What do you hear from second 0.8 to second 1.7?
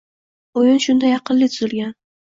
shunday aqlli